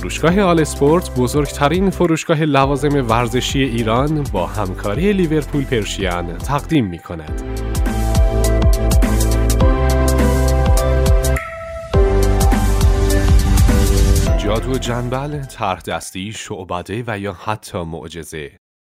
فروشگاه 0.00 0.40
آل 0.40 0.60
اسپورت 0.60 1.10
بزرگترین 1.18 1.90
فروشگاه 1.90 2.42
لوازم 2.44 3.08
ورزشی 3.08 3.62
ایران 3.62 4.22
با 4.32 4.46
همکاری 4.46 5.12
لیورپول 5.12 5.64
پرشیان 5.64 6.38
تقدیم 6.38 6.86
می 6.86 6.98
کند. 6.98 7.42
جادو 14.38 14.78
جنبل، 14.78 15.42
طرح 15.42 15.80
دستی، 15.80 16.32
شعبده 16.32 17.04
و 17.06 17.18
یا 17.18 17.32
حتی 17.32 17.82
معجزه 17.82 18.50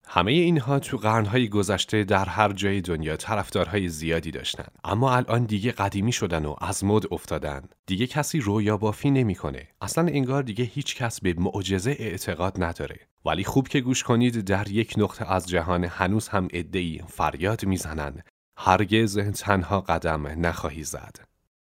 همه 0.09 0.33
اینها 0.33 0.79
تو 0.79 0.97
قرنهای 0.97 1.49
گذشته 1.49 2.05
در 2.05 2.25
هر 2.25 2.53
جای 2.53 2.81
دنیا 2.81 3.17
طرفدارهای 3.17 3.89
زیادی 3.89 4.31
داشتن. 4.31 4.67
اما 4.85 5.17
الان 5.17 5.45
دیگه 5.45 5.73
قدیمی 5.73 6.13
شدن 6.13 6.47
و 6.47 6.55
از 6.61 6.85
مد 6.85 7.03
افتادن. 7.11 7.63
دیگه 7.87 8.07
کسی 8.07 8.41
رویا 8.41 8.77
بافی 8.77 9.11
نمی‌کنه. 9.11 9.69
اصلا 9.81 10.07
انگار 10.07 10.43
دیگه 10.43 10.65
هیچ 10.65 10.97
کس 10.97 11.21
به 11.21 11.35
معجزه 11.39 11.97
اعتقاد 11.99 12.65
نداره. 12.65 12.99
ولی 13.25 13.45
خوب 13.45 13.69
که 13.69 13.81
گوش 13.81 14.03
کنید 14.03 14.41
در 14.41 14.69
یک 14.69 14.95
نقطه 14.97 15.33
از 15.33 15.49
جهان 15.49 15.85
هنوز 15.85 16.29
هم 16.29 16.49
ادعی 16.53 17.03
فریاد 17.09 17.65
می‌زنن. 17.65 18.23
هرگز 18.59 19.19
تنها 19.19 19.81
قدم 19.81 20.47
نخواهی 20.47 20.83
زد. 20.83 21.17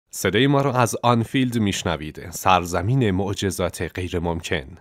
صدای 0.09 0.47
ما 0.47 0.61
را 0.61 0.73
از 0.73 0.95
آنفیلد 1.03 1.57
میشنوید. 1.57 2.31
سرزمین 2.31 3.11
معجزات 3.11 3.81
غیر 3.95 4.19
ممکن 4.19 4.77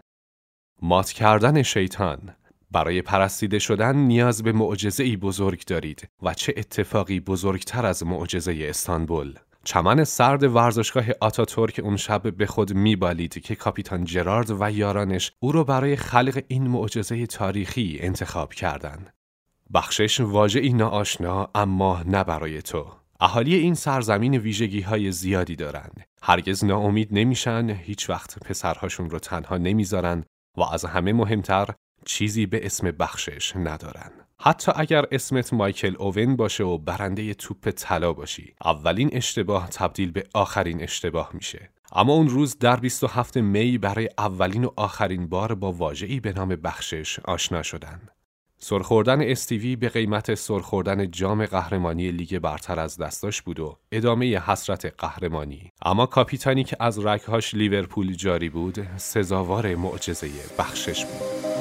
مات 0.82 1.12
کردن 1.12 1.62
شیطان. 1.62 2.34
برای 2.72 3.02
پرستیده 3.02 3.58
شدن 3.58 3.96
نیاز 3.96 4.42
به 4.42 4.52
معجزه 4.52 5.04
ای 5.04 5.16
بزرگ 5.16 5.64
دارید 5.64 6.08
و 6.22 6.34
چه 6.34 6.54
اتفاقی 6.56 7.20
بزرگتر 7.20 7.86
از 7.86 8.06
معجزه 8.06 8.66
استانبول 8.68 9.34
چمن 9.64 10.04
سرد 10.04 10.42
ورزشگاه 10.42 11.04
آتاتورک 11.20 11.80
اون 11.84 11.96
شب 11.96 12.36
به 12.36 12.46
خود 12.46 12.74
میبالید 12.74 13.42
که 13.42 13.54
کاپیتان 13.54 14.04
جرارد 14.04 14.50
و 14.60 14.70
یارانش 14.70 15.32
او 15.40 15.52
را 15.52 15.64
برای 15.64 15.96
خلق 15.96 16.42
این 16.48 16.66
معجزه 16.66 17.27
تاریخی 17.27 17.98
انتخاب 18.00 18.52
کردند. 18.52 19.10
بخشش 19.75 20.20
واژه‌ای 20.20 20.72
ناآشنا 20.72 21.50
اما 21.54 22.02
نه 22.06 22.25
برای 22.25 22.62
تو. 22.62 22.86
اهالی 23.20 23.54
این 23.54 23.75
سرزمین 23.75 24.34
ویژگی 24.34 24.80
های 24.80 25.12
زیادی 25.12 25.56
دارند. 25.56 26.04
هرگز 26.22 26.64
ناامید 26.64 27.08
نمیشن، 27.10 27.70
هیچ 27.70 28.10
وقت 28.10 28.38
پسرهاشون 28.38 29.10
رو 29.10 29.19
تنها 29.19 29.56
نمی‌ذارن 29.56 30.25
و 30.56 30.62
از 30.62 30.84
همه 30.84 31.12
مهمتر 31.12 31.69
چیزی 32.05 32.47
به 32.47 32.67
اسم 32.67 32.91
بخشش 32.91 33.56
ندارن. 33.56 34.11
حتی 34.41 34.72
اگر 34.75 35.05
اسمت 35.12 35.53
مایکل 35.53 35.95
اوون 35.98 36.36
باشه 36.36 36.64
و 36.64 36.78
برنده 36.78 37.34
توپ 37.34 37.70
طلا 37.70 38.12
باشی 38.12 38.55
اولین 38.64 39.11
اشتباه 39.12 39.69
تبدیل 39.69 40.11
به 40.11 40.27
آخرین 40.34 40.83
اشتباه 40.83 41.31
میشه. 41.33 41.70
اما 41.92 42.12
اون 42.12 42.28
روز 42.28 42.59
در 42.59 42.77
27 42.77 43.36
می 43.36 43.78
برای 43.78 44.09
اولین 44.19 44.64
و 44.64 44.70
آخرین 44.77 45.27
بار 45.27 45.55
با 45.55 45.72
واژه‌ای 45.72 46.20
به 46.20 46.33
نام 46.33 46.48
بخشش 46.48 47.19
آشنا 47.19 47.62
شدن. 47.62 48.00
سرخوردن 48.59 49.31
استیوی 49.31 49.77
به 49.77 49.89
قیمت 49.89 50.34
سرخوردن 50.34 51.11
جام 51.11 51.47
قهرمانی 51.47 52.12
لیگ 52.12 52.39
برتر 52.39 52.81
از 52.81 52.97
دستاش 52.97 53.42
بود 53.42 53.61
و 53.61 53.78
ادامه 53.92 54.39
حسرت 54.39 54.94
قهرمانی. 54.98 55.70
اما 55.84 56.06
کاپیتانی 56.06 56.64
که 56.64 56.77
از 56.81 56.98
رکهاش 56.98 57.55
لیورپول 57.55 58.14
جاری 58.14 58.48
بود 58.48 58.87
سزاوار 58.97 59.75
معجزه 59.75 60.31
بخشش 60.59 61.05
بود. 61.05 61.52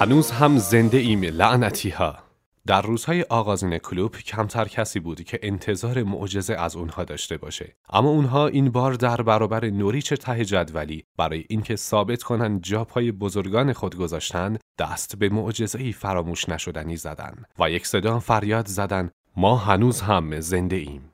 هنوز 0.00 0.30
هم 0.30 0.58
زنده 0.58 0.98
ایم 0.98 1.22
لعنتی 1.24 1.90
ها 1.90 2.27
در 2.68 2.82
روزهای 2.82 3.22
آغازین 3.22 3.78
کلوب 3.78 4.16
کمتر 4.16 4.64
کسی 4.64 5.00
بود 5.00 5.22
که 5.24 5.38
انتظار 5.42 6.02
معجزه 6.02 6.54
از 6.54 6.76
اونها 6.76 7.04
داشته 7.04 7.36
باشه. 7.36 7.76
اما 7.90 8.08
اونها 8.08 8.46
این 8.46 8.70
بار 8.70 8.94
در 8.94 9.22
برابر 9.22 9.64
نوریچ 9.70 10.12
ته 10.12 10.44
جدولی 10.44 11.04
برای 11.16 11.44
اینکه 11.48 11.76
ثابت 11.76 12.22
کنن 12.22 12.60
جا 12.60 12.84
پای 12.84 13.12
بزرگان 13.12 13.72
خود 13.72 13.96
گذاشتن 13.96 14.56
دست 14.78 15.16
به 15.16 15.28
معجزه 15.28 15.92
فراموش 15.92 16.48
نشدنی 16.48 16.96
زدن 16.96 17.44
و 17.58 17.70
یک 17.70 17.86
صدا 17.86 18.18
فریاد 18.18 18.66
زدن 18.66 19.10
ما 19.36 19.56
هنوز 19.56 20.00
هم 20.00 20.40
زنده 20.40 20.76
ایم. 20.76 21.10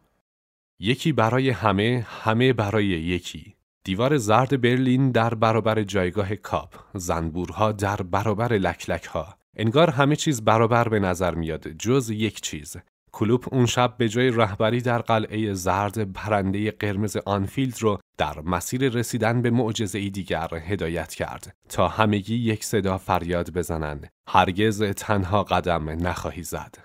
یکی 0.80 1.12
برای 1.12 1.50
همه 1.50 2.06
همه 2.08 2.52
برای 2.52 2.86
یکی. 2.86 3.54
دیوار 3.84 4.16
زرد 4.16 4.60
برلین 4.60 5.10
در 5.10 5.34
برابر 5.34 5.82
جایگاه 5.82 6.36
کاپ. 6.36 6.74
زنبورها 6.94 7.72
در 7.72 7.96
برابر 7.96 8.52
لکلکها. 8.52 9.43
انگار 9.56 9.90
همه 9.90 10.16
چیز 10.16 10.44
برابر 10.44 10.88
به 10.88 10.98
نظر 11.00 11.34
میاد 11.34 11.68
جز 11.68 12.10
یک 12.10 12.40
چیز. 12.40 12.76
کلوب 13.12 13.44
اون 13.52 13.66
شب 13.66 13.96
به 13.96 14.08
جای 14.08 14.30
رهبری 14.30 14.80
در 14.80 14.98
قلعه 14.98 15.54
زرد 15.54 16.12
پرنده 16.12 16.70
قرمز 16.70 17.16
آنفیلد 17.16 17.82
رو 17.82 17.98
در 18.18 18.40
مسیر 18.40 18.88
رسیدن 18.88 19.42
به 19.42 19.50
معجزه 19.50 20.08
دیگر 20.08 20.48
هدایت 20.54 21.14
کرد. 21.14 21.56
تا 21.68 21.88
همگی 21.88 22.34
یک 22.34 22.64
صدا 22.64 22.98
فریاد 22.98 23.50
بزنند. 23.50 24.08
هرگز 24.28 24.82
تنها 24.82 25.42
قدم 25.42 26.06
نخواهی 26.06 26.42
زد. 26.42 26.76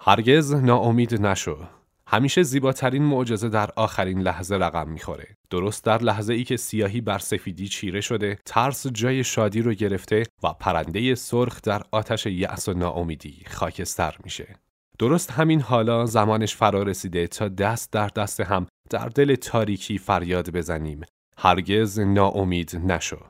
هرگز 0.00 0.54
ناامید 0.54 1.26
نشو. 1.26 1.77
همیشه 2.10 2.42
زیباترین 2.42 3.02
معجزه 3.02 3.48
در 3.48 3.70
آخرین 3.76 4.20
لحظه 4.20 4.56
رقم 4.56 4.88
می‌خوره. 4.88 5.36
درست 5.50 5.84
در 5.84 5.98
لحظه 6.02 6.34
ای 6.34 6.44
که 6.44 6.56
سیاهی 6.56 7.00
بر 7.00 7.18
سفیدی 7.18 7.68
چیره 7.68 8.00
شده، 8.00 8.38
ترس 8.44 8.86
جای 8.86 9.24
شادی 9.24 9.62
رو 9.62 9.72
گرفته 9.74 10.22
و 10.42 10.52
پرنده 10.52 11.14
سرخ 11.14 11.62
در 11.62 11.82
آتش 11.92 12.26
یأس 12.26 12.68
و 12.68 12.74
ناامیدی 12.74 13.42
خاکستر 13.46 14.16
میشه. 14.24 14.56
درست 14.98 15.30
همین 15.30 15.60
حالا 15.60 16.06
زمانش 16.06 16.56
فرا 16.56 16.82
رسیده 16.82 17.26
تا 17.26 17.48
دست 17.48 17.92
در 17.92 18.08
دست 18.08 18.40
هم 18.40 18.66
در 18.90 19.08
دل 19.08 19.34
تاریکی 19.34 19.98
فریاد 19.98 20.50
بزنیم. 20.50 21.00
هرگز 21.36 22.00
ناامید 22.00 22.80
نشو. 22.84 23.20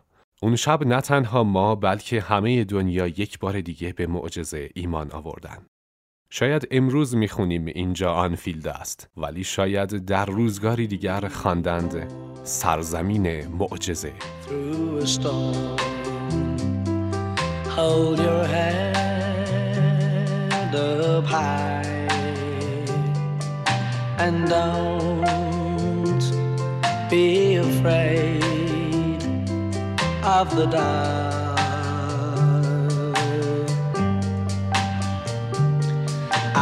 اون 0.43 0.57
شب 0.57 0.87
نه 0.87 1.01
تنها 1.01 1.45
ما 1.45 1.75
بلکه 1.75 2.21
همه 2.21 2.65
دنیا 2.65 3.07
یک 3.07 3.39
بار 3.39 3.61
دیگه 3.61 3.93
به 3.93 4.07
معجزه 4.07 4.71
ایمان 4.75 5.13
آوردن. 5.13 5.67
شاید 6.31 6.69
امروز 6.71 7.17
می‌خونیم 7.17 7.67
اینجا 7.67 8.13
آنفیلد 8.13 8.69
است 8.69 9.09
ولی 9.17 9.45
شاید 9.45 10.05
در 10.07 10.27
روزگاری 10.27 10.87
دیگر 10.87 11.29
خواندند 11.29 12.13
سرزمین 12.45 13.47
معجزه 13.47 14.13
of 30.41 30.55
the 30.55 30.67
dark. 30.67 31.48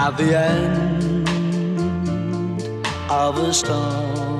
At 0.07 0.17
the 0.17 0.39
end 0.39 1.29
of 3.11 3.39
a 3.39 3.53
storm. 3.53 4.39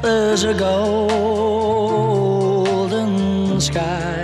There's 0.00 0.44
a 0.44 0.54
golden 0.54 1.10
sky 3.60 4.22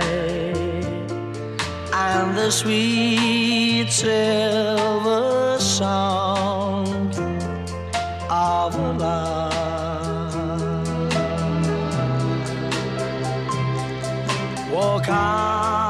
and 1.93 2.35
the 2.35 2.49
sweet 2.49 3.91
silver 3.91 5.59
sound 5.59 7.13
of 8.31 8.75
love. 8.97 10.33
Walk 14.71 15.07
on 15.09 15.86